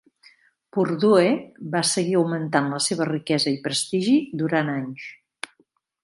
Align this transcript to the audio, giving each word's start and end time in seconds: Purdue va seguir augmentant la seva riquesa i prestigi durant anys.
Purdue 0.77 1.25
va 1.75 1.81
seguir 1.89 2.15
augmentant 2.21 2.71
la 2.75 2.79
seva 2.85 3.07
riquesa 3.09 3.53
i 3.57 3.61
prestigi 3.67 4.15
durant 4.41 4.73
anys. 4.77 5.05